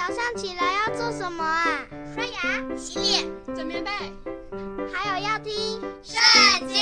[0.00, 1.86] 早上起来要做什么啊？
[2.14, 3.22] 刷牙、洗脸、
[3.54, 3.90] 整棉被，
[4.90, 5.52] 还有要听
[6.02, 6.78] 《圣经》，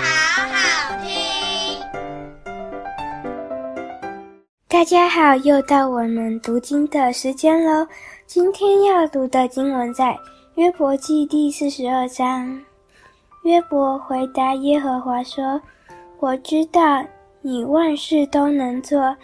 [0.00, 1.78] 好好听。
[4.68, 7.86] 大家好，又到我们读经的时间喽。
[8.26, 10.18] 今天要读的经文在
[10.54, 12.58] 约伯记第四十二章。
[13.42, 15.60] 约伯回答耶和华说
[16.20, 17.04] ：“我知道
[17.42, 19.14] 你万事都能做，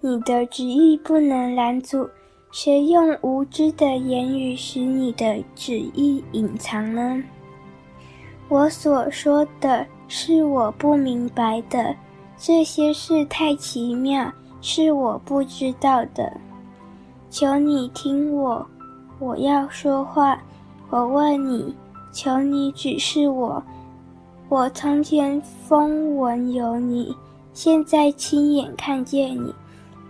[0.00, 2.08] 你的旨意不能拦阻。
[2.56, 7.20] 谁用无知的言语使你的旨意隐藏呢？
[8.48, 11.92] 我所说的是我不明白的，
[12.38, 16.32] 这些事太奇妙，是我不知道的。”
[17.28, 18.64] 求你听我，
[19.18, 20.40] 我要说话。
[20.90, 21.74] 我问你，
[22.12, 23.60] 求你指示我。
[24.48, 27.16] 我从前风闻有你，
[27.52, 29.52] 现在亲眼看见你，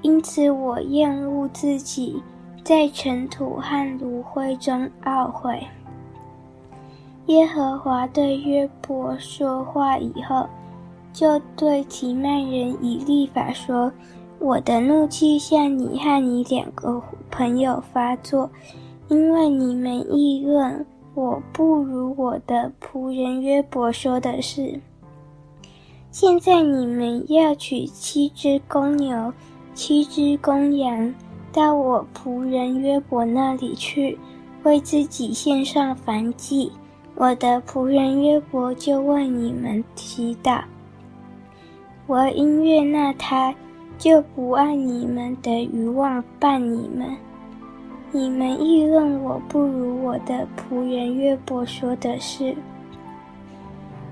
[0.03, 2.23] 因此我厌恶自己，
[2.65, 5.63] 在尘土和炉灰中懊悔。
[7.27, 10.49] 耶和华对约伯说话以后，
[11.13, 13.93] 就对提幔人以利法说。
[14.39, 18.51] 我的怒气向你和你两个朋友发作，
[19.09, 24.81] 因为你们议论我不如我的仆人约伯说的是。
[26.11, 29.33] 现在你们要取七只公牛、
[29.75, 31.15] 七只公羊，
[31.55, 34.19] 到我仆人约伯那里去，
[34.65, 36.73] 为自己献上燔祭。
[37.15, 40.63] 我的仆人约伯就为你们祈祷，
[42.09, 43.55] 我因悦纳他。
[43.97, 47.17] 就不按你们的欲望办你们。
[48.11, 52.57] 你们议论我不如我的仆人约伯说的是。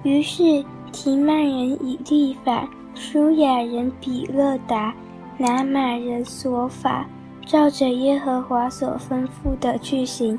[0.05, 4.95] 于是提幔人以利法、舒雅人比勒达、
[5.37, 7.05] 拿玛人所法，
[7.47, 10.39] 照着耶和华所吩咐的去行，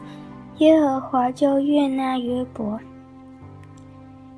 [0.57, 2.79] 耶和华就悦纳约伯。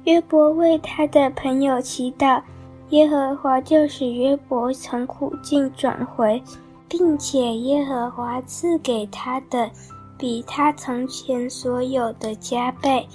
[0.04, 2.42] 约伯为他的朋友祈祷。
[2.90, 6.40] 耶和华就使约伯从苦境转回，
[6.88, 9.68] 并且耶和华赐给他的
[10.20, 13.08] 比他从前所有的加倍。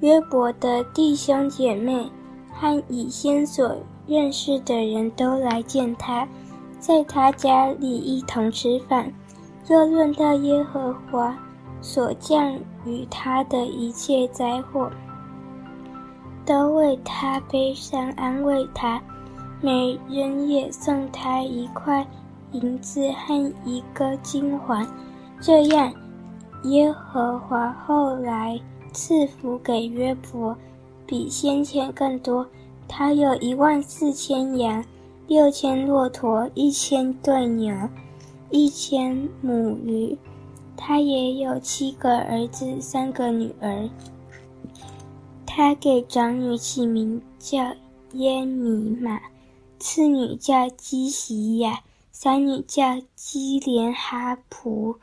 [0.00, 2.06] 约伯的弟兄姐妹
[2.52, 3.74] 和以先所
[4.06, 6.28] 认识的人都来见他，
[6.86, 9.12] 在他家里一同吃饭，
[9.68, 11.36] 又论到耶和华
[11.80, 14.88] 所降与他的一切灾祸。
[16.44, 19.02] 都为他悲伤，安慰他，
[19.60, 22.06] 每人也送他一块
[22.52, 24.86] 银子和一个金环。
[25.40, 25.92] 这样，
[26.62, 28.56] 耶和华后来
[28.92, 30.56] 赐福给约伯，
[31.04, 32.46] 比先前更多。
[32.86, 34.84] 他有一万四千羊，
[35.26, 37.74] 六千骆驼，一千对牛，
[38.50, 40.16] 一千母驴。
[40.76, 43.88] 他也有七个儿子，三个女儿。
[45.44, 47.74] 他给长女起名叫
[48.12, 49.20] 耶米玛，
[49.78, 51.80] 次女叫基洗亚，
[52.12, 54.96] 三女叫基连哈普。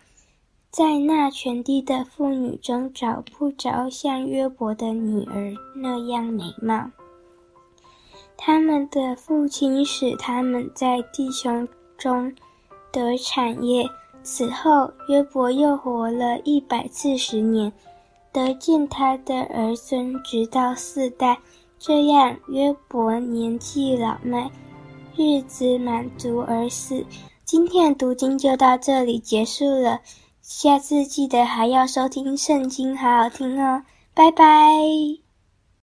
[0.72, 6.90] 在那全地的妇女中，找不着像约伯的女儿那样美貌。
[8.46, 11.66] 他们的父亲使他们在弟兄
[11.98, 12.30] 中
[12.92, 13.88] 得产业。
[14.22, 17.72] 此后，约伯又活了一百四十年。
[18.34, 21.40] 得见他的儿孙，直到四代。
[21.80, 24.52] 这样，约伯年纪老迈，
[25.16, 27.06] 日子满足而死。
[27.46, 30.02] 今天的读经就到这里结束了，
[30.42, 33.84] 下次记得还要收听圣经，好好听哦，
[34.14, 35.23] 拜拜。